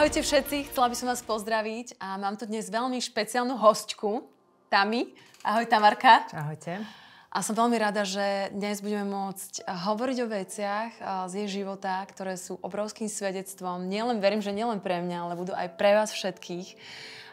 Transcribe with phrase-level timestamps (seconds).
[0.00, 4.24] Ahojte všetci, chcela by som vás pozdraviť a mám tu dnes veľmi špeciálnu hostku,
[4.72, 5.12] Tami.
[5.44, 6.24] Ahoj Tamarka.
[6.32, 6.80] Ahojte.
[7.28, 10.90] A som veľmi rada, že dnes budeme môcť hovoriť o veciach
[11.28, 13.92] z jej života, ktoré sú obrovským svedectvom.
[13.92, 16.80] Nielen, verím, že nielen pre mňa, ale budú aj pre vás všetkých.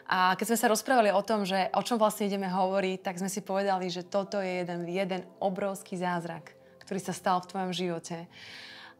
[0.04, 3.32] A keď sme sa rozprávali o tom, že o čom vlastne ideme hovoriť, tak sme
[3.32, 6.52] si povedali, že toto je jeden, jeden obrovský zázrak,
[6.84, 8.28] ktorý sa stal v tvojom živote.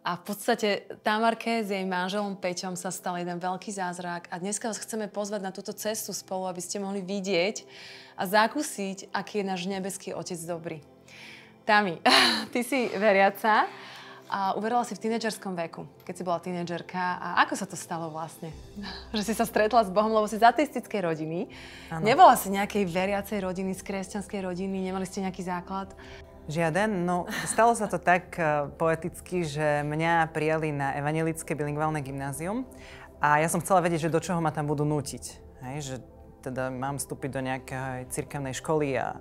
[0.08, 4.72] A v podstate Tamarke s jej manželom Peťom sa stal jeden veľký zázrak a dneska
[4.72, 7.68] vás chceme pozvať na túto cestu spolu, aby ste mohli vidieť
[8.16, 10.80] a zakúsiť, aký je náš nebeský Otec dobrý.
[11.68, 12.00] Tami,
[12.56, 13.68] ty si veriaca
[14.32, 17.20] a uverila si v tínedžerskom veku, keď si bola tínedžerka.
[17.20, 18.48] A ako sa to stalo vlastne?
[19.12, 21.52] Že si sa stretla s Bohom, lebo si z ateistickej rodiny.
[21.92, 22.08] Ano.
[22.08, 25.92] Nebola si nejakej veriacej rodiny, z kresťanskej rodiny, nemali ste nejaký základ?
[26.48, 27.04] Žiaden.
[27.04, 32.64] No, stalo sa to tak uh, poeticky, že mňa prijali na evangelické bilingválne gymnázium
[33.20, 35.24] a ja som chcela vedieť, že do čoho ma tam budú nútiť.
[35.60, 35.94] Hej, že
[36.40, 39.20] teda mám vstúpiť do nejakej cirkevnej školy a,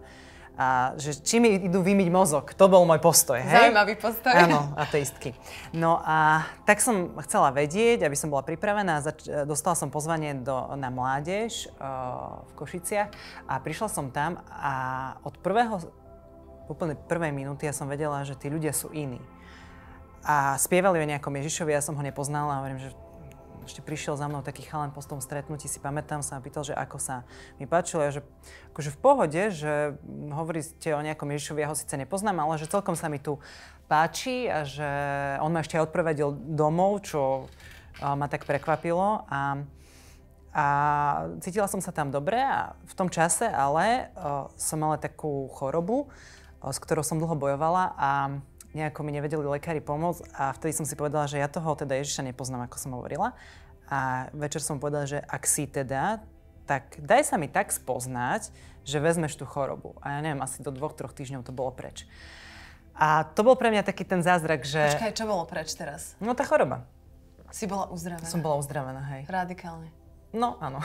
[0.55, 2.55] a že či mi idú vymyť mozog.
[2.55, 3.43] To bol môj postoj.
[3.43, 3.75] Hej?
[3.75, 4.31] Zaujímavý postoj.
[4.31, 5.35] Áno, ateistky.
[5.75, 9.03] No a tak som chcela vedieť, aby som bola pripravená.
[9.03, 13.11] Zač- dostala som pozvanie do, na mládež uh, v Košiciach
[13.51, 16.06] a prišla som tam a od prvého
[16.67, 19.19] úplne prvej minúty ja som vedela, že tí ľudia sú iní.
[20.27, 22.91] A spievali o nejakom Ježišovi, ja som ho nepoznala a hovorím, že
[23.67, 26.71] ešte prišiel za mnou taký chalan po tom stretnutí, si pamätám, sa ma pýtal, že
[26.71, 27.27] ako sa
[27.59, 28.21] mi páčilo, ja, že
[28.71, 29.99] akože v pohode, že
[30.31, 33.43] hovoríte o nejakom Ježišovi, ja ho síce nepoznám, ale že celkom sa mi tu
[33.91, 34.89] páči a že
[35.43, 37.51] on ma ešte odprevedil domov, čo
[37.99, 39.59] ma tak prekvapilo a,
[40.55, 40.65] a
[41.43, 44.15] cítila som sa tam dobre a v tom čase ale
[44.55, 46.07] som mala takú chorobu,
[46.71, 48.09] s ktorou som dlho bojovala a
[48.75, 52.27] nejako mi nevedeli lekári pomôcť a vtedy som si povedala, že ja toho teda Ježiša
[52.29, 53.33] nepoznám, ako som hovorila.
[53.87, 56.19] A večer som povedala, že ak si teda,
[56.67, 58.51] tak daj sa mi tak spoznať,
[58.83, 59.95] že vezmeš tú chorobu.
[60.03, 62.03] A ja neviem, asi do dvoch, troch týždňov to bolo preč.
[62.97, 64.81] A to bol pre mňa taký ten zázrak, že...
[64.95, 66.17] Počkaj, čo bolo preč teraz?
[66.19, 66.83] No tá choroba.
[67.53, 68.27] Si bola uzdravená?
[68.27, 69.21] Som bola uzdravená, hej.
[69.31, 69.87] Radikálne.
[70.35, 70.83] No, áno.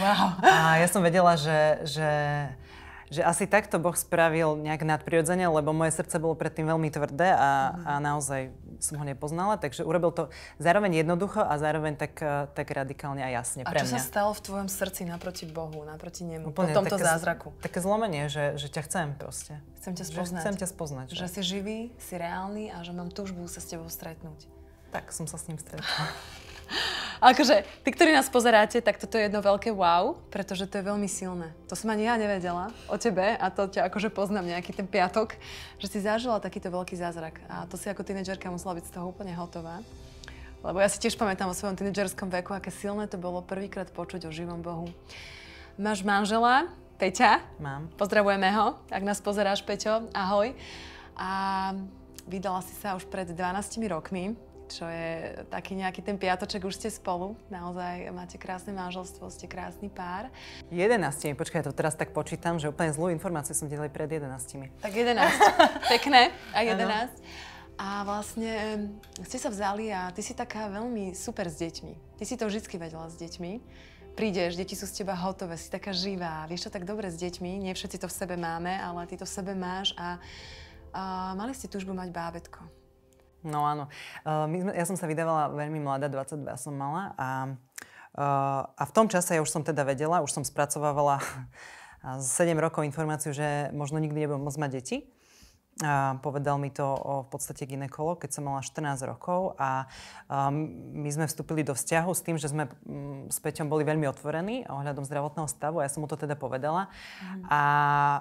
[0.00, 0.40] Wow.
[0.40, 2.08] A ja som vedela, že, že
[3.08, 7.76] že asi takto Boh spravil nejak nadprirodzene, lebo moje srdce bolo predtým veľmi tvrdé a,
[7.84, 10.24] a naozaj som ho nepoznala, takže urobil to
[10.62, 13.90] zároveň jednoducho a zároveň tak, eh, tak radikálne a jasne a pre mňa.
[13.90, 17.08] A čo sa stalo v tvojom srdci naproti Bohu, naproti nemu, Úplne, po tomto také,
[17.08, 17.48] zázraku?
[17.58, 19.58] Také zlomenie, že, že ťa chcem proste.
[19.82, 20.40] Chcem ťa spoznať.
[20.40, 21.06] Že chcem ťa spoznať.
[21.10, 24.46] Že, že si živý, si reálny a že mám túžbu sa s tebou stretnúť.
[24.94, 25.84] Tak som sa s ním stretla.
[27.18, 31.08] Akože, tí, ktorí nás pozeráte, tak toto je jedno veľké wow, pretože to je veľmi
[31.10, 31.50] silné.
[31.66, 35.34] To som ani ja nevedela o tebe a to ťa akože poznám nejaký ten piatok,
[35.82, 37.42] že si zažila takýto veľký zázrak.
[37.50, 39.82] A to si ako tínedžerka musela byť z toho úplne hotová.
[40.62, 44.26] Lebo ja si tiež pamätám o svojom tínedžerskom veku, aké silné to bolo prvýkrát počuť
[44.26, 44.90] o živom Bohu.
[45.78, 46.66] Máš manžela,
[46.98, 47.38] Peťa.
[47.62, 47.86] Mám.
[47.94, 50.10] Pozdravujeme ho, ak nás pozeráš, Peťo.
[50.10, 50.50] Ahoj.
[51.14, 51.30] A
[52.26, 53.38] vydala si sa už pred 12
[53.86, 54.34] rokmi
[54.68, 59.88] čo je taký nejaký ten piatoček, už ste spolu, naozaj máte krásne manželstvo, ste krásny
[59.88, 60.28] pár.
[60.68, 64.84] 11, počkaj, to teraz tak počítam, že úplne zlú informáciu som delali pred 11.
[64.84, 65.16] Tak 11,
[65.96, 66.84] pekné, a 11.
[66.84, 67.08] Ano.
[67.78, 68.52] A vlastne
[69.22, 72.18] ste sa vzali a ty si taká veľmi super s deťmi.
[72.18, 73.52] Ty si to vždy vedela s deťmi
[74.18, 77.62] prídeš, deti sú z teba hotové, si taká živá, vieš to tak dobre s deťmi,
[77.62, 80.18] nie všetci to v sebe máme, ale ty to v sebe máš a,
[80.90, 81.02] a
[81.38, 82.77] mali ste túžbu mať bábetko.
[83.46, 83.86] No áno.
[84.26, 87.28] Uh, my sme, ja som sa vydávala veľmi mladá, 22 som mala a,
[88.18, 91.22] uh, a v tom čase ja už som teda vedela, už som spracovávala
[92.18, 94.96] 7 rokov informáciu, že možno nikdy nebudem môcť mať deti.
[95.78, 99.86] A povedal mi to o, v podstate ginekolog, keď som mala 14 rokov a
[100.26, 104.10] um, my sme vstúpili do vzťahu s tým, že sme um, s Peťom boli veľmi
[104.10, 106.90] otvorení ohľadom zdravotného stavu ja som mu to teda povedala.
[107.22, 107.46] Mm.
[107.46, 107.62] A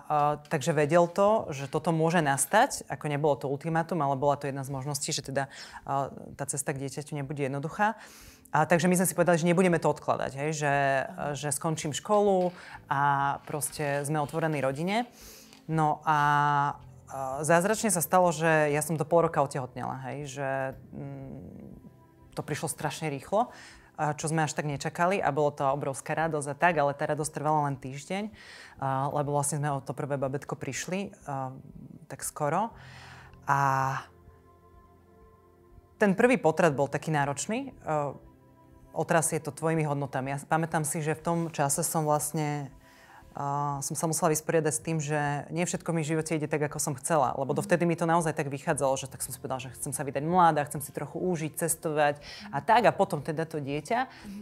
[0.05, 4.45] uh, takže vedel to, že toto môže nastať, ako nebolo to ultimátum, ale bola to
[4.45, 5.49] jedna z možností, že teda
[5.89, 7.97] uh, tá cesta k dieťaťu nebude jednoduchá.
[8.53, 10.49] A takže my sme si povedali, že nebudeme to odkladať, hej?
[10.55, 10.75] Že,
[11.35, 12.55] že skončím školu
[12.87, 13.01] a
[13.43, 15.09] proste sme otvorení rodine.
[15.67, 16.79] No a
[17.41, 20.49] Zázračne sa stalo, že ja som do pol roka otehotnela, hej, že
[20.91, 23.49] mm, to prišlo strašne rýchlo,
[23.97, 27.31] čo sme až tak nečakali a bolo to obrovská radosť a tak, ale tá radosť
[27.33, 28.29] trvala len týždeň,
[29.09, 31.15] lebo vlastne sme o to prvé babetko prišli
[32.05, 32.69] tak skoro.
[33.49, 33.59] A
[35.97, 37.73] ten prvý potrat bol taký náročný.
[38.93, 40.33] Otrasie to tvojimi hodnotami.
[40.33, 42.69] Ja pamätám si, že v tom čase som vlastne
[43.37, 46.65] uh, som sa musela vysporiadať s tým, že nie všetko mi v živote ide tak,
[46.65, 47.37] ako som chcela.
[47.37, 50.01] Lebo dovtedy mi to naozaj tak vychádzalo, že tak som si povedala, že chcem sa
[50.01, 52.17] vydať mladá, chcem si trochu užiť, cestovať
[52.49, 52.89] a tak.
[52.89, 53.99] A potom teda to dieťa.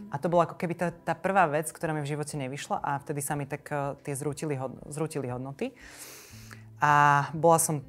[0.08, 2.96] A to bola ako keby tá, tá prvá vec, ktorá mi v živote nevyšla a
[3.04, 5.76] vtedy sa mi tak uh, tie zrútili, hod- zrútili hodnoty.
[6.80, 7.84] A bola som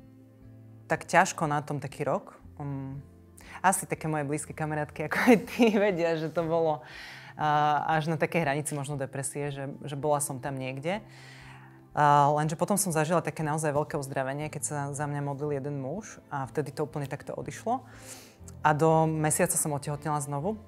[0.92, 2.36] tak ťažko na tom taký rok.
[2.60, 3.00] Um,
[3.64, 6.84] asi také moje blízke kamarátky, ako aj ty, vedia, že to bolo
[7.38, 11.06] až na také hranici možno depresie, že, že bola som tam niekde.
[12.34, 16.22] Lenže potom som zažila také naozaj veľké uzdravenie, keď sa za mňa modlil jeden muž
[16.30, 17.82] a vtedy to úplne takto odišlo.
[18.62, 20.62] A do mesiaca som otehotnila znovu,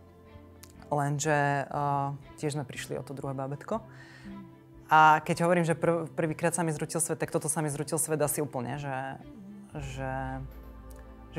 [0.90, 3.82] lenže uh, tiež sme prišli o to druhé bábetko.
[4.90, 8.02] A keď hovorím, že prv, prvýkrát sa mi zrutil svet, tak toto sa mi zrutil
[8.02, 8.98] svet asi úplne, že,
[9.78, 10.42] že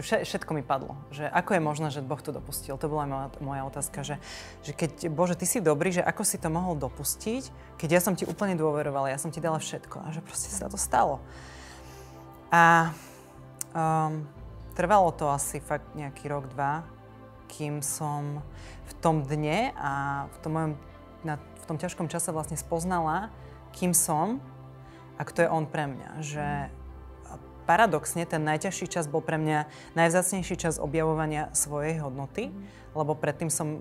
[0.00, 0.96] že všetko mi padlo.
[1.12, 2.80] Že ako je možné, že Boh to dopustil?
[2.80, 4.16] To bola moja, moja otázka, že,
[4.64, 8.16] že keď, Bože, Ty si dobrý, že ako si to mohol dopustiť, keď ja som
[8.16, 11.22] Ti úplne dôverovala, ja som Ti dala všetko a že proste sa to stalo.
[12.50, 12.90] A
[13.76, 14.26] um,
[14.74, 16.82] trvalo to asi fakt nejaký rok, dva,
[17.50, 18.42] kým som
[18.86, 20.72] v tom dne a v tom mojom,
[21.22, 23.30] na, v tom ťažkom čase vlastne spoznala,
[23.76, 24.42] kým som
[25.18, 26.10] a kto je On pre mňa.
[26.24, 26.46] Že
[27.70, 32.98] paradoxne ten najťažší čas bol pre mňa najvzácnejší čas objavovania svojej hodnoty, mm.
[32.98, 33.78] lebo predtým som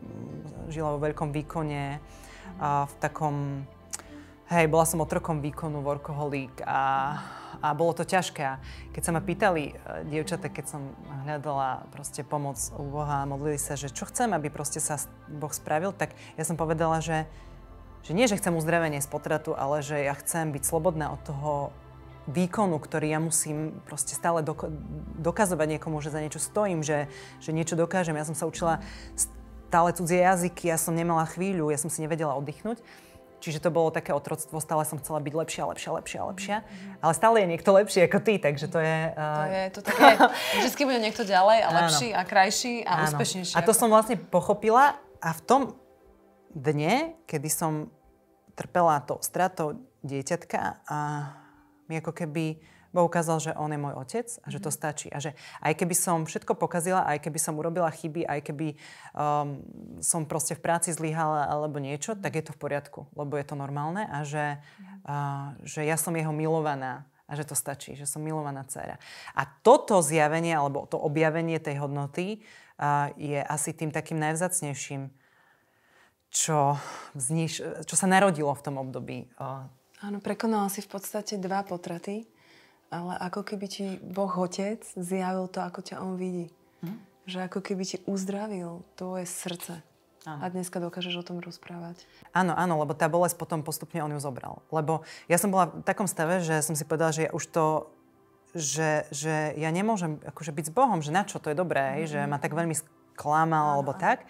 [0.69, 1.97] žila vo veľkom výkone
[2.61, 3.65] a v takom,
[4.53, 6.81] hej, bola som otrokom výkonu, workoholík a,
[7.65, 8.61] a bolo to ťažké.
[8.93, 9.73] Keď sa ma pýtali e,
[10.05, 10.93] dievčata, keď som
[11.25, 15.49] hľadala proste pomoc u Boha a modlili sa, že čo chcem, aby proste sa Boh
[15.49, 17.25] spravil, tak ja som povedala, že
[17.99, 21.51] že nie, že chcem uzdravenie z potratu, ale že ja chcem byť slobodná od toho
[22.29, 24.69] výkonu, ktorý ja musím proste stále dok-
[25.17, 27.09] dokazovať niekomu, že za niečo stojím, že,
[27.41, 28.13] že niečo dokážem.
[28.13, 28.85] Ja som sa učila
[29.17, 32.81] stále cudzie jazyky, ja som nemala chvíľu, ja som si nevedela oddychnúť.
[33.39, 36.57] Čiže to bolo také otroctvo, stále som chcela byť lepšia, lepšia, lepšia, lepšia.
[36.99, 39.15] Ale stále je niekto lepší ako ty, takže to je...
[39.15, 39.23] Uh...
[39.23, 40.07] To je to také,
[40.59, 43.03] vždy bude niekto ďalej a lepší a krajší a Áno.
[43.07, 43.55] úspešnejší.
[43.55, 43.79] A to ako...
[43.79, 45.61] som vlastne pochopila a v tom
[46.51, 47.87] dne, kedy som
[48.59, 50.99] trpela to stratou dieťatka a
[51.89, 54.75] mi ako keby Boh ukázal, že on je môj otec a že to mhm.
[54.75, 55.07] stačí.
[55.13, 58.67] A že aj keby som všetko pokazila, aj keby som urobila chyby, aj keby
[59.13, 59.61] um,
[60.01, 63.55] som proste v práci zlyhala alebo niečo, tak je to v poriadku, lebo je to
[63.57, 64.57] normálne a že,
[65.05, 68.97] uh, že ja som jeho milovaná a že to stačí, že som milovaná dcera.
[69.37, 72.41] A toto zjavenie alebo to objavenie tej hodnoty
[72.81, 75.13] uh, je asi tým takým najvzacnejším,
[76.29, 76.77] čo,
[77.13, 82.23] vzniš, čo sa narodilo v tom období uh, Áno, prekonala si v podstate dva potraty,
[82.87, 86.47] ale ako keby ti Boh Otec zjavil to, ako ťa On vidí.
[86.81, 86.97] Hm?
[87.27, 89.83] Že ako keby ti uzdravil tvoje srdce.
[90.27, 90.39] Áno.
[90.43, 92.03] A dneska dokážeš o tom rozprávať.
[92.35, 94.59] Áno, áno, lebo tá bolesť potom postupne on ju zobral.
[94.71, 97.65] Lebo ja som bola v takom stave, že som si povedala, že ja už to
[98.49, 102.09] že, že ja nemôžem akože byť s Bohom, že na čo to je dobré, mm-hmm.
[102.09, 104.25] že ma tak veľmi sklamal alebo tak.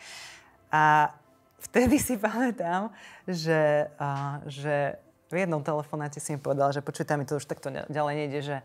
[0.68, 1.16] A
[1.63, 2.92] vtedy si pamätám,
[3.24, 5.00] že, a, že
[5.30, 8.58] v jednom telefonáte si mi povedal, že počuj, mi to už takto ďalej nejde, že,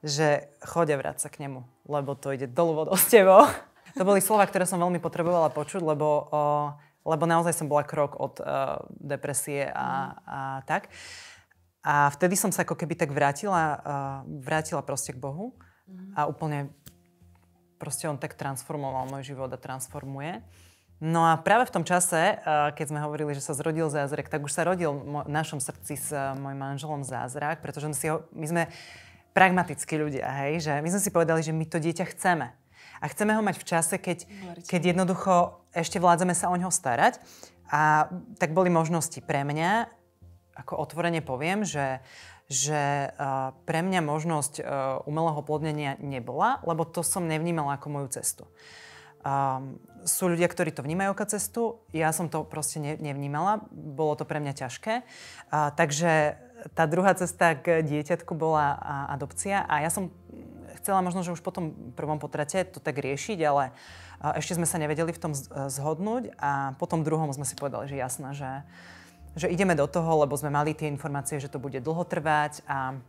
[0.00, 0.28] že
[0.64, 3.44] chodia vráť sa k nemu, lebo to ide dolu vodou s tebou.
[3.98, 6.42] To boli slova, ktoré som veľmi potrebovala počuť, lebo, o,
[7.02, 10.94] lebo naozaj som bola krok od uh, depresie a, a tak.
[11.82, 13.76] A vtedy som sa ako keby tak vrátila, uh,
[14.46, 15.58] vrátila proste k Bohu
[16.14, 16.70] a úplne
[17.82, 20.38] proste on tak transformoval môj život a transformuje.
[21.00, 22.38] No a práve v tom čase, eh,
[22.76, 26.12] keď sme hovorili, že sa zrodil zázrak, tak už sa rodil v našom srdci s
[26.12, 28.62] eh, môjim manželom zázrak, pretože my, si ho, my sme
[29.32, 32.52] pragmatickí ľudia, hej, že my sme si povedali, že my to dieťa chceme.
[33.00, 34.28] A chceme ho mať v čase, keď,
[34.68, 37.16] keď jednoducho ešte vládzame sa o neho starať.
[37.72, 39.88] A tak boli možnosti pre mňa,
[40.52, 42.04] ako otvorene poviem, že,
[42.44, 44.60] že uh, pre mňa možnosť
[45.08, 48.44] umelého plodnenia nebola, lebo to som nevnímala ako moju cestu.
[49.20, 49.76] Um,
[50.08, 51.62] sú ľudia, ktorí to vnímajú ako cestu,
[51.92, 55.04] ja som to proste ne, nevnímala, bolo to pre mňa ťažké.
[55.52, 56.40] Uh, takže
[56.72, 59.64] tá druhá cesta k dieťatku bola a, adopcia.
[59.64, 60.12] A ja som
[60.80, 63.72] chcela možno, že už po tom prvom potrate to tak riešiť, ale
[64.36, 65.32] ešte sme sa nevedeli v tom
[65.72, 66.36] zhodnúť.
[66.36, 68.50] A po tom druhom sme si povedali, že jasné, že,
[69.36, 72.60] že ideme do toho, lebo sme mali tie informácie, že to bude dlho trvať.
[72.68, 73.00] A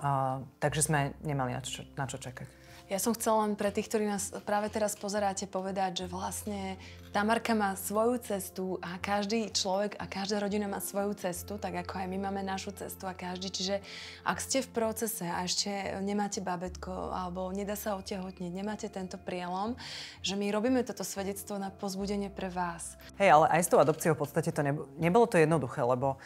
[0.00, 2.61] uh, takže sme nemali na čo, na čo čakať.
[2.90, 6.76] Ja som chcela len pre tých, ktorí nás práve teraz pozeráte, povedať, že vlastne
[7.12, 12.00] Tamarka má svoju cestu a každý človek a každá rodina má svoju cestu, tak ako
[12.00, 13.52] aj my máme našu cestu a každý.
[13.52, 13.84] Čiže
[14.24, 15.68] ak ste v procese a ešte
[16.00, 19.76] nemáte babetko alebo nedá sa otehotniť, nemáte tento prielom,
[20.24, 22.96] že my robíme toto svedectvo na pozbudenie pre vás.
[23.20, 26.16] Hej, ale aj s tou adopciou v podstate to nebolo, nebolo to jednoduché, lebo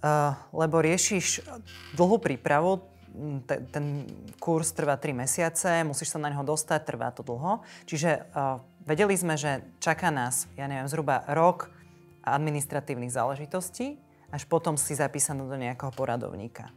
[0.00, 1.44] uh, lebo riešiš
[1.94, 2.80] dlhú prípravu,
[3.46, 3.84] ten, ten
[4.38, 7.62] kurz trvá 3 mesiace, musíš sa na neho dostať, trvá to dlho.
[7.84, 11.70] Čiže uh, vedeli sme, že čaká nás, ja neviem, zhruba rok
[12.24, 13.98] administratívnych záležitostí,
[14.30, 16.70] až potom si zapísanú do nejakého poradovníka.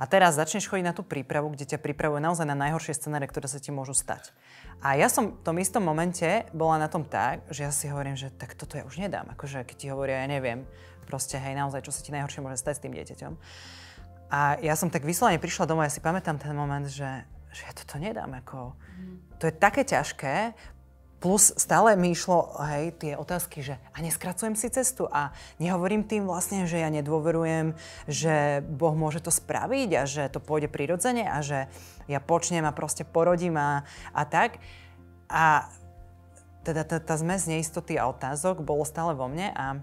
[0.00, 3.44] A teraz začneš chodiť na tú prípravu, kde ťa pripravuje naozaj na najhoršie scenáre, ktoré
[3.52, 4.32] sa ti môžu stať.
[4.80, 8.16] A ja som v tom istom momente bola na tom tak, že ja si hovorím,
[8.16, 9.28] že tak toto ja už nedám.
[9.36, 10.64] Akože keď ti hovoria, ja neviem,
[11.04, 13.32] proste hej, naozaj, čo sa ti najhoršie môže stať s tým dieťaťom.
[14.30, 17.72] A ja som tak vyslovene prišla domov, ja si pamätám ten moment, že, že ja
[17.74, 18.30] toto nedám.
[18.30, 18.78] Ako,
[19.42, 20.54] to je také ťažké,
[21.20, 26.24] Plus stále mi išlo, hej, tie otázky, že a neskracujem si cestu a nehovorím tým
[26.24, 27.76] vlastne, že ja nedôverujem,
[28.08, 31.68] že Boh môže to spraviť a že to pôjde prirodzene a že
[32.08, 33.84] ja počnem a proste porodím a,
[34.16, 34.64] a tak.
[35.28, 35.68] A
[36.64, 39.76] teda tá, tá zmes neistoty a otázok bolo stále vo mne a,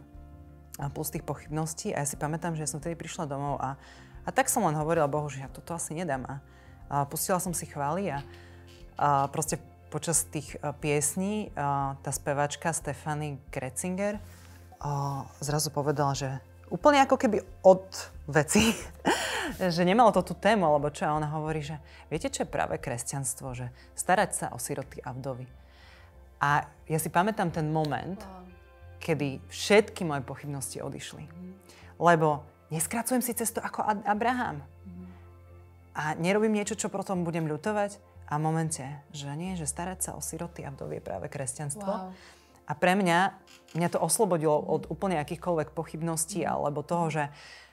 [0.81, 3.77] a plus tých pochybností a ja si pamätám, že ja som vtedy prišla domov a,
[4.27, 6.35] a tak som len hovorila Bohu, že ja toto asi nedám a,
[6.91, 8.19] a pustila som si chvály a,
[8.99, 9.55] a proste
[9.87, 14.19] počas tých uh, piesní uh, tá spevačka Stefany Kretzinger
[14.83, 16.29] uh, zrazu povedala, že
[16.67, 17.87] úplne ako keby od
[18.27, 18.75] veci,
[19.75, 21.79] že nemalo to tú tému, alebo čo, a ona hovorí, že
[22.11, 25.47] viete, čo je práve kresťanstvo, že starať sa o siroty a vdovy.
[26.43, 28.19] A ja si pamätám ten moment,
[28.99, 31.25] kedy všetky moje pochybnosti odišli.
[31.97, 34.63] Lebo neskracujem si cestu ako Abraham.
[35.97, 37.97] A nerobím niečo, čo potom budem ľutovať
[38.29, 38.83] a momente,
[39.15, 41.89] že nie, že starať sa o siroty a vdovie práve kresťanstvo.
[41.89, 42.11] Wow.
[42.67, 43.31] A pre mňa,
[43.79, 46.51] mňa to oslobodilo od úplne akýchkoľvek pochybností mm.
[46.51, 47.25] alebo toho, že,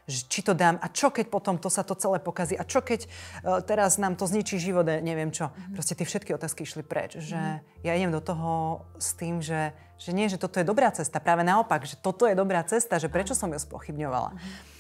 [0.07, 2.79] že či to dám a čo keď potom to sa to celé pokazí a čo
[2.79, 3.11] keď
[3.43, 5.51] uh, teraz nám to zničí život, neviem čo.
[5.51, 5.75] Mm.
[5.75, 7.19] Proste tie všetky otázky išli preč.
[7.19, 7.59] Že mm.
[7.83, 11.19] ja idem do toho s tým, že, že nie, že toto je dobrá cesta.
[11.19, 14.31] Práve naopak, že toto je dobrá cesta, že prečo som ju spochybňovala.
[14.31, 14.73] Mm.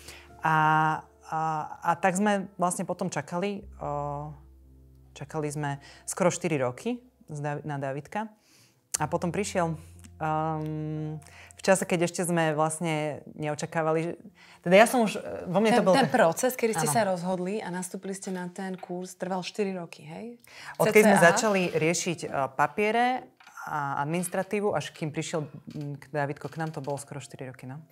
[0.44, 0.56] A,
[1.32, 1.40] a,
[1.80, 3.64] a tak sme vlastne potom čakali
[5.14, 6.98] Čakali sme skoro 4 roky
[7.62, 8.26] na Davidka.
[8.98, 11.18] A potom prišiel um,
[11.58, 14.12] v čase, keď ešte sme vlastne neočakávali, že...
[14.62, 15.18] Teda ja som už...
[15.50, 15.94] Vo mne ten, to bol...
[15.94, 16.94] Ten proces, kedy ste ano.
[16.94, 20.38] sa rozhodli a nastúpili ste na ten kurz, trval 4 roky, hej?
[20.78, 23.34] Odkedy sme začali riešiť uh, papiere
[23.64, 25.48] a administratívu, až kým prišiel
[26.12, 27.82] Davidko k nám, to bolo skoro 4 roky, no.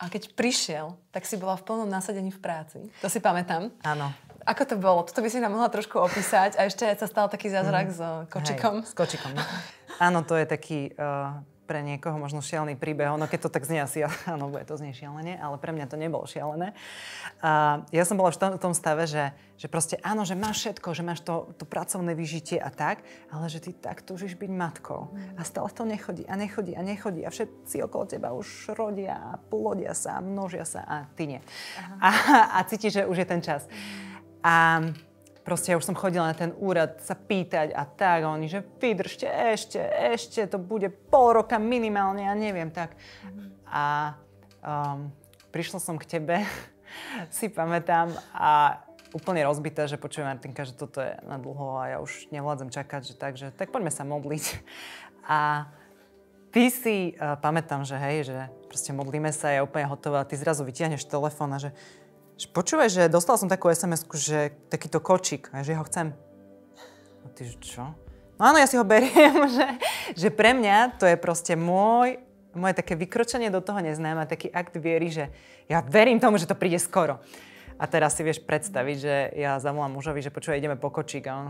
[0.00, 2.78] A keď prišiel, tak si bola v plnom nasadení v práci.
[3.04, 3.70] To si pamätám.
[3.86, 4.10] Áno.
[4.42, 5.06] Ako to bolo?
[5.06, 6.58] Toto by si nám mohla trošku opísať.
[6.58, 7.94] A ešte sa stal taký zázrak mm.
[7.94, 8.74] s kočikom.
[8.82, 9.42] Hej, s kočikom, no.
[10.02, 11.38] Áno, to je taký uh,
[11.72, 13.08] pre niekoho možno šialený príbeh.
[13.16, 15.96] Ono, keď to tak znie asi, áno, bude to znie šialené, ale pre mňa to
[15.96, 16.76] nebolo šialené.
[17.40, 20.60] Uh, ja som bola v tom, v tom stave, že, že proste áno, že máš
[20.68, 23.00] všetko, že máš to, to pracovné vyžitie a tak,
[23.32, 25.08] ale že ty tak túžiš byť matkou.
[25.08, 25.40] Mm.
[25.40, 29.40] A stále to nechodí a nechodí a nechodí a všetci okolo teba už rodia a
[29.40, 31.40] plodia sa a množia sa a ty nie.
[32.04, 32.12] A,
[32.52, 33.64] a cítiš, že už je ten čas.
[33.64, 34.12] Mm.
[34.44, 34.54] A
[35.42, 38.24] proste ja už som chodila na ten úrad sa pýtať a tak.
[38.24, 39.78] A oni, že vydržte ešte,
[40.14, 42.94] ešte, to bude pol roka minimálne, ja neviem, tak.
[43.66, 44.14] A
[44.62, 45.10] um,
[45.50, 46.46] prišla som k tebe,
[47.36, 48.82] si pamätám, a
[49.12, 53.12] úplne rozbitá, že počujem Martinka, že toto je na dlho a ja už nevládzem čakať,
[53.12, 54.44] že tak, že tak poďme sa modliť.
[55.22, 55.70] A
[56.50, 60.66] ty si, uh, pamätám, že hej, že proste modlíme sa, ja úplne hotová, ty zrazu
[60.66, 61.70] vytiahneš telefón a že
[62.40, 66.16] Počúvaj, že dostal som takú sms že takýto kočík, že ho chcem.
[67.22, 67.94] A ty, čo?
[68.40, 69.66] No áno, ja si ho beriem, že,
[70.16, 72.18] že pre mňa to je proste môj,
[72.52, 75.24] moje také vykročenie do toho neznáma, taký akt viery, že
[75.70, 77.22] ja verím tomu, že to príde skoro.
[77.80, 81.26] A teraz si vieš predstaviť, že ja zavolám mužovi, že počúvaj, ideme po kočík.
[81.26, 81.46] A, on,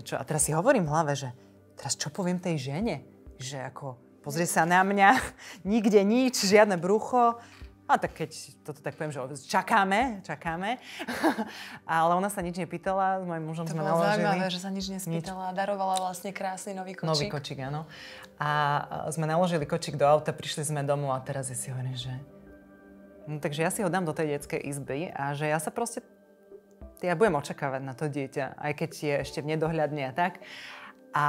[0.00, 0.16] čo?
[0.16, 1.28] a teraz si hovorím v hlave, že
[1.76, 3.04] teraz čo poviem tej žene?
[3.36, 3.86] Že ako
[4.24, 5.16] pozrie sa na mňa,
[5.72, 7.40] nikde nič, žiadne brucho,
[7.86, 8.30] a tak keď
[8.66, 10.82] toto tak poviem, že čakáme, čakáme.
[11.86, 14.02] Ale ona sa nič nepýtala, s mojim mužom to sme naložili.
[14.02, 15.54] To zaujímavé, že sa nič nespýtala.
[15.54, 15.58] Nič.
[15.58, 17.06] Darovala vlastne krásny nový kočík.
[17.06, 17.86] Nový kočík, áno.
[18.42, 18.50] A
[19.14, 22.10] sme naložili kočík do auta, prišli sme domov a teraz si hovorím, že...
[23.30, 26.02] No, takže ja si ho dám do tej detskej izby a že ja sa proste...
[27.06, 30.42] Ja budem očakávať na to dieťa, aj keď je ešte v nedohľadne a tak.
[31.14, 31.26] A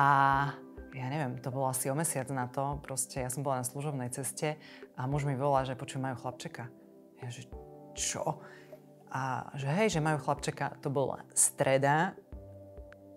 [0.94, 4.12] ja neviem, to bolo asi o mesiac na to, proste ja som bola na služobnej
[4.14, 4.56] ceste
[4.96, 6.70] a muž mi volá, že počujem, majú chlapčeka.
[7.20, 7.50] Ja, že
[7.98, 8.40] čo?
[9.12, 12.14] A že hej, že majú chlapčeka, to bola streda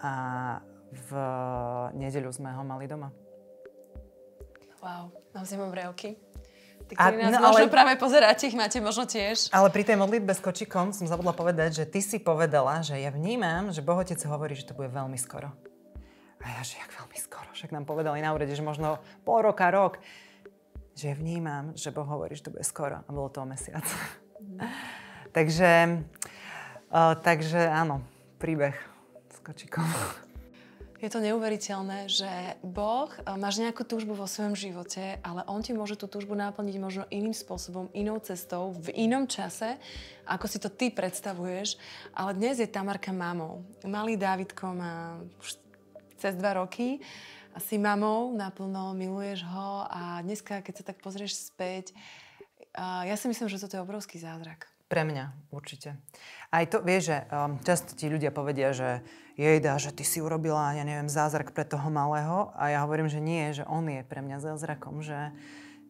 [0.00, 0.14] a
[0.90, 1.10] v
[1.94, 3.14] nedeľu sme ho mali doma.
[4.80, 6.16] Wow, na zimovrejovky.
[6.88, 9.52] Tí, ktorí nás no, možno ale, práve pozeráte, ich máte možno tiež.
[9.54, 13.14] Ale pri tej modlitbe s kočikom som zabudla povedať, že ty si povedala, že ja
[13.14, 15.54] vnímam, že Bohotec hovorí, že to bude veľmi skoro.
[16.40, 17.48] A ja, že jak veľmi skoro.
[17.52, 20.00] Však nám povedali na úrede, že možno pol roka, rok.
[20.96, 23.04] Že vnímam, že Boh hovorí, že to bude skoro.
[23.04, 23.84] A bolo to o mesiac.
[25.36, 26.00] takže,
[26.92, 28.00] uh, takže áno,
[28.40, 28.76] príbeh
[29.28, 29.84] s kočikom.
[31.00, 32.28] Je to neuveriteľné, že
[32.60, 36.76] Boh, eh, máš nejakú túžbu vo svojom živote, ale On ti môže tú túžbu naplniť
[36.76, 39.80] možno iným spôsobom, inou cestou, v inom čase,
[40.28, 41.80] ako si to ty predstavuješ.
[42.12, 43.64] Ale dnes je Tamarka mamou.
[43.80, 45.24] Malý Dávidko má
[46.20, 47.00] cez dva roky
[47.56, 51.96] a si mamou, naplno miluješ ho a dneska, keď sa tak pozrieš späť,
[52.78, 54.70] ja si myslím, že toto je obrovský zázrak.
[54.90, 55.94] Pre mňa, určite.
[56.50, 59.06] Aj to, vieš, že um, často ti ľudia povedia, že
[59.38, 62.50] jejda, že ty si urobila, ja neviem, zázrak pre toho malého.
[62.58, 65.30] A ja hovorím, že nie, že on je pre mňa zázrakom, že,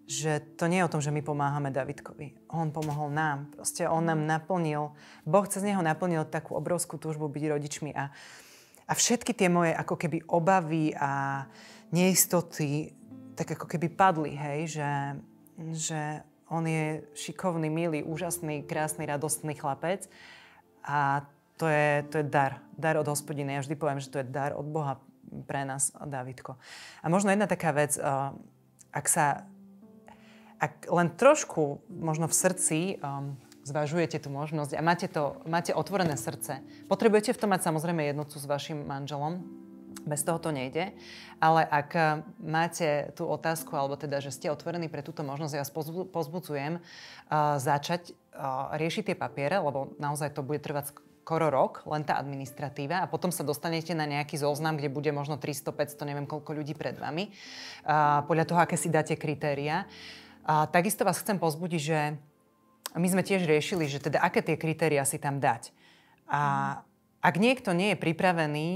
[0.05, 2.45] že to nie je o tom, že my pomáhame Davidkovi.
[2.53, 3.49] On pomohol nám.
[3.57, 4.93] Proste on nám naplnil,
[5.25, 7.97] Boh cez neho naplnil takú obrovskú túžbu byť rodičmi.
[7.97, 8.13] A,
[8.91, 11.47] a všetky tie moje ako keby obavy a
[11.95, 12.91] neistoty
[13.39, 14.91] tak ako keby padli, hej, že,
[15.73, 16.01] že
[16.51, 20.11] on je šikovný, milý, úžasný, krásny, radostný chlapec
[20.83, 21.25] a
[21.57, 22.61] to je, to je dar.
[22.77, 23.57] Dar od hospodiny.
[23.57, 25.01] Ja vždy poviem, že to je dar od Boha
[25.49, 26.59] pre nás, Davidko.
[27.01, 28.35] A možno jedna taká vec, uh,
[28.91, 29.47] ak sa,
[30.61, 33.39] ak len trošku možno v srdci um,
[33.71, 36.59] zvažujete tú možnosť a máte, to, máte otvorené srdce,
[36.91, 39.47] potrebujete v tom mať samozrejme jednotu s vašim manželom,
[40.07, 40.93] bez toho to nejde.
[41.41, 42.07] Ale ak eh,
[42.41, 45.73] máte tú otázku, alebo teda, že ste otvorení pre túto možnosť, ja vás
[46.11, 52.03] pozbudzujem uh, začať uh, riešiť tie papiere, lebo naozaj to bude trvať skoro rok, len
[52.03, 56.27] tá administratíva a potom sa dostanete na nejaký zoznam, kde bude možno 300, 500, neviem
[56.27, 59.87] koľko ľudí pred vami, uh, podľa toho, aké si dáte kritéria.
[60.43, 61.99] Uh, takisto vás chcem pozbudiť, že
[62.99, 65.71] my sme tiež riešili, že teda aké tie kritéria si tam dať.
[66.27, 66.41] A
[67.21, 68.69] ak niekto nie je pripravený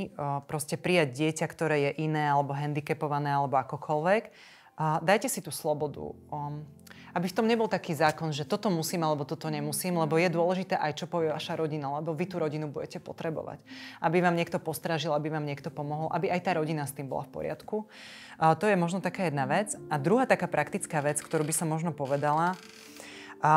[0.44, 4.28] proste prijať dieťa, ktoré je iné alebo handicapované alebo akokoľvek,
[5.00, 6.12] dajte si tú slobodu.
[7.14, 10.74] Aby v tom nebol taký zákon, že toto musím alebo toto nemusím, lebo je dôležité
[10.74, 13.62] aj, čo povie vaša rodina, lebo vy tú rodinu budete potrebovať.
[14.02, 17.22] Aby vám niekto postražil, aby vám niekto pomohol, aby aj tá rodina s tým bola
[17.22, 17.86] v poriadku.
[18.42, 19.78] To je možno taká jedna vec.
[19.88, 22.58] A druhá taká praktická vec, ktorú by som možno povedala,
[23.44, 23.52] a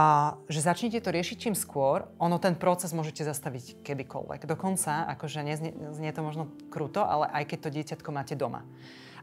[0.52, 4.44] že začnite to riešiť čím skôr, ono ten proces môžete zastaviť kedykoľvek.
[4.44, 8.68] Dokonca, akože neznie, znie to možno kruto, ale aj keď to dieťatko máte doma.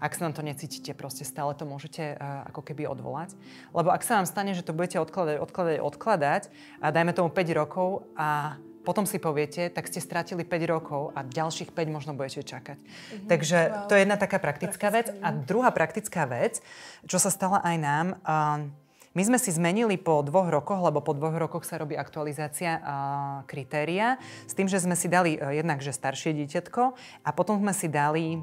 [0.01, 3.37] Ak sa nám to necítite, proste stále to môžete uh, ako keby odvolať.
[3.77, 6.43] Lebo ak sa vám stane, že to budete odkladať, odkladať, odkladať
[6.81, 8.57] a dajme tomu 5 rokov a
[8.89, 12.81] potom si poviete, tak ste strátili 5 rokov a ďalších 5 možno budete čakať.
[12.81, 13.29] Mm-hmm.
[13.29, 13.89] Takže wow.
[13.89, 15.25] to je jedna taká praktická, praktická vec.
[15.25, 16.65] A druhá praktická vec,
[17.05, 18.84] čo sa stala aj nám, uh,
[19.15, 22.83] my sme si zmenili po dvoch rokoch, lebo po dvoch rokoch sa robí aktualizácia
[23.47, 26.83] kritéria, s tým, že sme si dali e, jednak, že staršie dieťatko
[27.23, 28.39] a potom sme si dali e,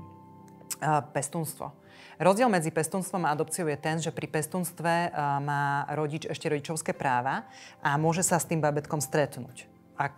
[1.11, 1.75] pestunstvo.
[2.21, 6.95] Rozdiel medzi pestunstvom a adopciou je ten, že pri pestunstve a, má rodič ešte rodičovské
[6.95, 7.43] práva
[7.83, 9.67] a môže sa s tým babetkom stretnúť,
[9.99, 10.15] ak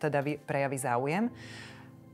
[0.00, 1.28] teda prejaví záujem.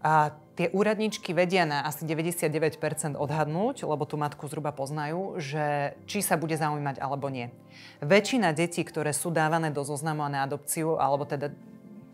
[0.05, 2.81] A tie úradničky vedia na asi 99%
[3.15, 7.53] odhadnúť, lebo tú matku zhruba poznajú, že či sa bude zaujímať alebo nie.
[8.01, 11.53] Väčšina detí, ktoré sú dávané do zoznamu na adopciu, alebo teda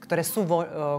[0.03, 0.43] ktoré, sú,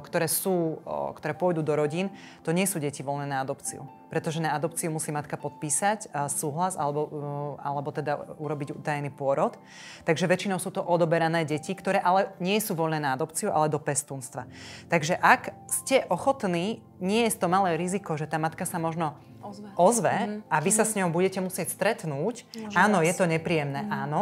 [0.07, 0.79] ktoré, sú,
[1.19, 2.07] ktoré pôjdu do rodín,
[2.47, 3.83] to nie sú deti voľné na adopciu.
[4.07, 7.11] Pretože na adopciu musí matka podpísať súhlas alebo,
[7.59, 9.59] alebo teda urobiť utajený pôrod.
[10.07, 13.81] Takže väčšinou sú to odoberané deti, ktoré ale nie sú voľné na adopciu, ale do
[13.81, 14.47] pestúnstva.
[14.87, 19.67] Takže ak ste ochotní, nie je to malé riziko, že tá matka sa možno ozve,
[19.75, 20.39] ozve mm-hmm.
[20.47, 22.47] a vy sa s ňou budete musieť stretnúť.
[22.55, 23.07] Môže áno, vás.
[23.11, 24.03] je to nepríjemné, mm-hmm.
[24.07, 24.21] áno.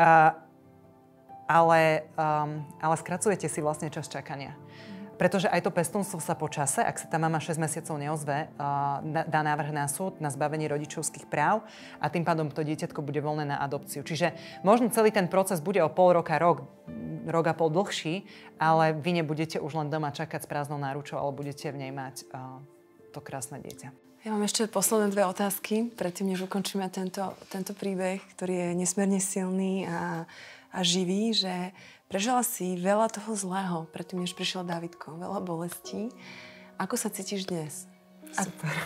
[0.00, 0.32] Uh,
[1.50, 4.54] ale, um, ale skracujete si vlastne čas čakania.
[5.18, 9.02] Pretože aj to pestunstvo sa po čase, ak sa tá mama 6 mesiacov neozve, uh,
[9.04, 11.66] dá návrh na súd na zbavenie rodičovských práv
[11.98, 14.06] a tým pádom to dieťatko bude voľné na adopciu.
[14.06, 14.32] Čiže
[14.64, 16.64] možno celý ten proces bude o pol roka, rok,
[17.26, 18.24] rok a pol dlhší,
[18.56, 22.30] ale vy nebudete už len doma čakať s prázdnou náručou, ale budete v nej mať
[22.32, 22.62] uh,
[23.12, 23.92] to krásne dieťa.
[24.20, 29.16] Ja mám ešte posledné dve otázky, predtým, než ukončíme tento, tento príbeh, ktorý je nesmierne
[29.16, 30.28] silný a
[30.70, 31.74] a živý, že
[32.06, 36.10] prežila si veľa toho zlého, predtým, než prišiel Davidko, veľa bolestí.
[36.78, 37.86] Ako sa cítiš dnes?
[38.34, 38.74] Super.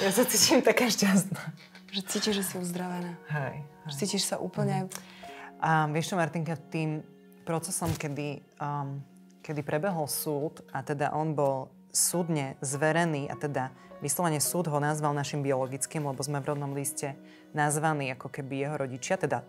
[0.00, 1.52] Ja sa cítim taká šťastná.
[1.92, 3.20] Že cítiš, že si uzdravená.
[3.28, 3.60] Hej.
[3.60, 3.92] hej.
[3.92, 4.88] Cítiš sa úplne...
[4.88, 5.20] Mhm.
[5.60, 7.04] A vieš čo, Martinka, tým
[7.44, 9.04] procesom, kedy, um,
[9.44, 15.12] kedy prebehol súd a teda on bol súdne zverený a teda vyslovene súd ho nazval
[15.12, 17.12] našim biologickým, lebo sme v rodnom liste
[17.52, 19.44] nazvaní ako keby jeho rodičia, teda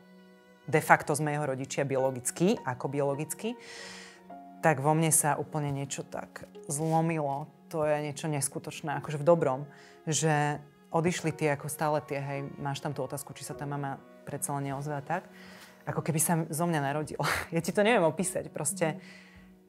[0.68, 3.58] de facto sme jeho rodičia biologicky, ako biologicky,
[4.62, 7.50] tak vo mne sa úplne niečo tak zlomilo.
[7.74, 9.62] To je niečo neskutočné, akože v dobrom,
[10.06, 13.98] že odišli tie ako stále tie, hej, máš tam tú otázku, či sa tá mama
[14.28, 15.26] predsa len neozve tak.
[15.88, 17.18] ako keby sa zo mňa narodil.
[17.56, 19.02] Ja ti to neviem opísať, proste.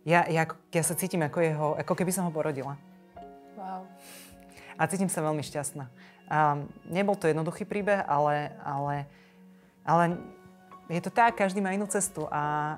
[0.02, 2.74] Ja, ja, ja sa cítim ako jeho, ako keby som ho porodila.
[3.54, 3.86] Wow.
[4.74, 5.86] A cítim sa veľmi šťastná.
[6.26, 9.06] Um, nebol to jednoduchý príbeh, ale, ale,
[9.86, 10.04] ale
[10.92, 12.76] je to tak, každý má inú cestu a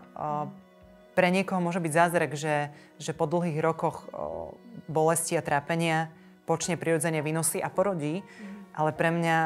[1.15, 4.07] pre niekoho môže byť zázrak, že, že po dlhých rokoch
[4.87, 6.11] bolesti a trápenia
[6.47, 8.77] počne prirodzene vynosí a porodí, mm.
[8.77, 9.37] ale pre mňa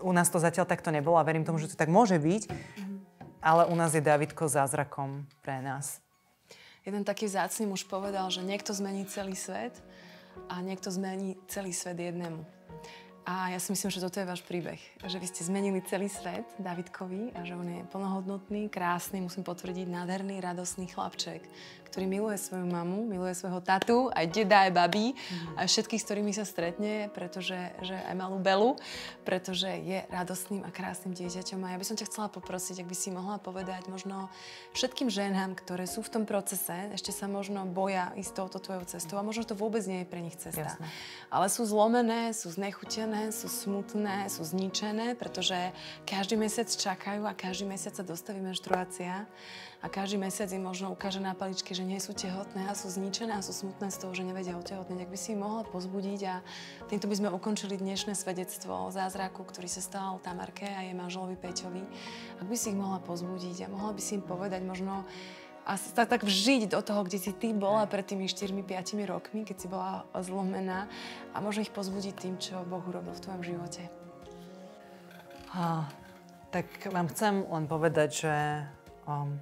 [0.00, 2.96] u nás to zatiaľ takto nebolo a verím tomu, že to tak môže byť, mm.
[3.44, 6.00] ale u nás je Davidko zázrakom pre nás.
[6.84, 9.72] Jeden taký vzácný muž povedal, že niekto zmení celý svet
[10.52, 12.44] a niekto zmení celý svet jednému.
[13.24, 14.76] A ja si myslím, že toto je váš príbeh.
[15.00, 19.88] Že vy ste zmenili celý svet Davidkovi a že on je plnohodnotný, krásny, musím potvrdiť,
[19.88, 21.40] nádherný, radostný chlapček,
[21.94, 25.62] ktorý miluje svoju mamu, miluje svojho tatu, aj deda, aj babí, mm.
[25.62, 27.54] aj všetkých, s ktorými sa stretne, pretože
[27.86, 28.74] že aj malú Belu,
[29.22, 31.62] pretože je radostným a krásnym dieťaťom.
[31.62, 34.26] A ja by som ťa chcela poprosiť, ak by si mohla povedať možno
[34.74, 39.16] všetkým ženám, ktoré sú v tom procese, ešte sa možno boja ísť touto tvojou cestou
[39.16, 40.74] a možno to vôbec nie je pre nich cesta.
[40.74, 40.90] Jasne.
[41.30, 45.54] Ale sú zlomené, sú znechutené, zničené, sú smutné, sú zničené, pretože
[46.02, 49.30] každý mesiac čakajú a každý mesiac sa dostaví menštruácia
[49.78, 53.36] a každý mesiac im možno ukáže na paličke, že nie sú tehotné a sú zničené
[53.38, 55.06] a sú smutné z toho, že nevedia otehotneť.
[55.06, 56.42] Ak by si ich mohla pozbudiť a
[56.90, 61.38] týmto by sme ukončili dnešné svedectvo o zázraku, ktorý sa stal Tamarke a jej manželovi
[61.38, 61.84] Peťovi.
[62.42, 65.06] Ak by si ich mohla pozbudiť a mohla by si im povedať možno,
[65.64, 69.56] a sa tak vžiť do toho, kde si ty bola pred tými 4-5 rokmi, keď
[69.56, 70.84] si bola zlomená
[71.32, 73.82] a možno ich pozbudiť tým, čo Boh urobil v tvojom živote.
[75.56, 75.88] A,
[76.52, 78.36] tak vám chcem len povedať, že,
[79.08, 79.40] um,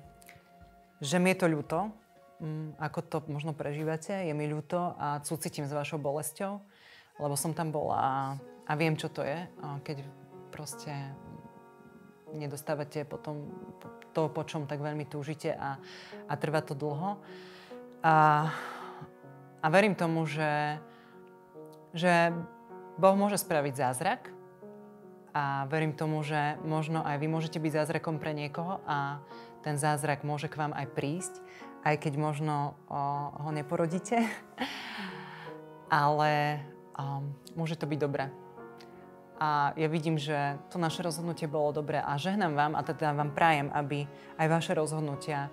[1.02, 1.90] že mi je to ľúto,
[2.38, 6.62] um, ako to možno prežívate, je mi ľúto a súcitím s vašou bolesťou,
[7.18, 8.14] lebo som tam bola a,
[8.70, 9.42] a viem, čo to je,
[9.82, 10.06] keď
[10.54, 10.92] proste
[12.30, 13.48] nedostávate potom
[14.12, 15.80] to, po čom tak veľmi túžite a,
[16.28, 17.18] a trvá to dlho.
[18.04, 18.14] A,
[19.58, 20.78] a verím tomu, že,
[21.96, 22.30] že
[23.00, 24.28] Boh môže spraviť zázrak
[25.32, 29.24] a verím tomu, že možno aj vy môžete byť zázrakom pre niekoho a
[29.64, 31.34] ten zázrak môže k vám aj prísť,
[31.88, 33.00] aj keď možno o,
[33.32, 34.20] ho neporodíte,
[35.88, 36.60] ale
[36.98, 37.24] o,
[37.56, 38.41] môže to byť dobré
[39.42, 43.34] a ja vidím, že to naše rozhodnutie bolo dobré a žehnám vám a teda vám
[43.34, 44.06] prajem, aby
[44.38, 45.50] aj vaše rozhodnutia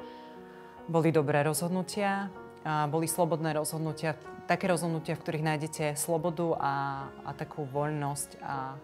[0.86, 2.30] boli dobré rozhodnutia,
[2.62, 4.13] a boli slobodné rozhodnutia,
[4.45, 6.73] také rozhodnutia, v ktorých nájdete slobodu a,
[7.25, 8.78] a takú voľnosť a,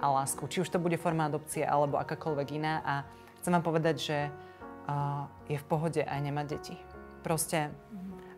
[0.00, 0.40] a lásku.
[0.48, 2.80] Či už to bude forma adopcie alebo akákoľvek iná.
[2.86, 2.94] A
[3.42, 6.76] chcem vám povedať, že uh, je v pohode aj nemať deti.
[7.26, 7.74] Proste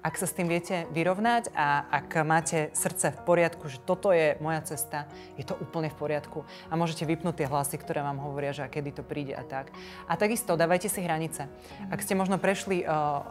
[0.02, 4.38] ak sa s tým viete vyrovnať a ak máte srdce v poriadku, že toto je
[4.38, 6.46] moja cesta, je to úplne v poriadku.
[6.70, 9.74] A môžete vypnúť tie hlasy, ktoré vám hovoria, že a kedy to príde a tak.
[10.06, 11.50] A takisto dávajte si hranice.
[11.90, 13.26] Ak ste možno prešli uh,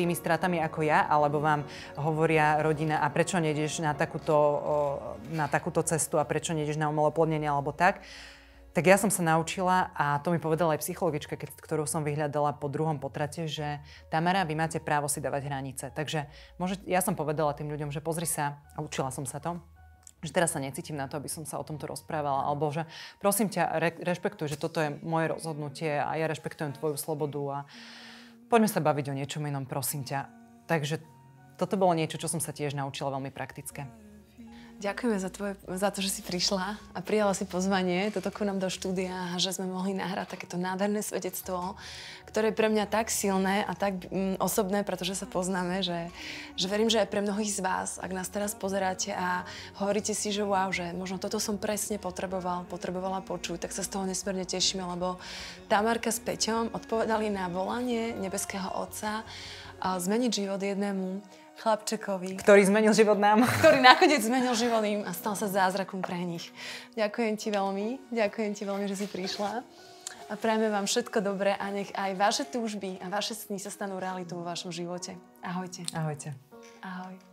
[0.00, 1.68] tými stratami ako ja, alebo vám
[2.00, 4.36] hovoria rodina, a prečo nejdeš na takúto,
[5.28, 8.00] na takúto cestu a prečo nejdeš na umeloplodnenie alebo tak,
[8.70, 12.54] tak ja som sa naučila, a to mi povedala aj psychologička, keď, ktorú som vyhľadala
[12.54, 13.82] po druhom potrate, že
[14.14, 15.90] Tamara, vy máte právo si dávať hranice.
[15.90, 19.58] Takže môže, ja som povedala tým ľuďom, že pozri sa, a učila som sa to,
[20.22, 22.86] že teraz sa necítim na to, aby som sa o tomto rozprávala, alebo že
[23.18, 27.58] prosím ťa, re, rešpektuj, že toto je moje rozhodnutie a ja rešpektujem tvoju slobodu a
[28.52, 30.28] poďme sa baviť o niečom inom, prosím ťa.
[30.70, 31.02] Takže
[31.58, 34.09] toto bolo niečo, čo som sa tiež naučila veľmi praktické.
[34.80, 38.56] Ďakujeme za, tvoje, za to, že si prišla a prijala si pozvanie toto ku nám
[38.56, 41.76] do štúdia a že sme mohli nahrať takéto nádherné svedectvo,
[42.24, 46.08] ktoré je pre mňa tak silné a tak mm, osobné, pretože sa poznáme, že,
[46.56, 49.44] že verím, že aj pre mnohých z vás, ak nás teraz pozeráte a
[49.76, 53.92] hovoríte si, že wow, že možno toto som presne potreboval, potrebovala počuť, tak sa z
[53.92, 55.20] toho nesmierne tešíme, lebo
[55.68, 59.28] Tamarka s Peťom odpovedali na volanie nebeského Otca
[59.76, 61.20] a zmeniť život jednému
[61.60, 62.40] chlapčekovi.
[62.40, 63.44] Ktorý zmenil život nám.
[63.60, 66.48] Ktorý nakoniec zmenil život im a stal sa zázrakom pre nich.
[66.96, 69.60] Ďakujem ti veľmi, ďakujem ti veľmi, že si prišla.
[70.30, 73.98] A prajeme vám všetko dobré a nech aj vaše túžby a vaše sny sa stanú
[73.98, 75.18] realitou vo vašom živote.
[75.42, 75.84] Ahojte.
[75.92, 76.32] Ahojte.
[76.80, 77.29] Ahoj.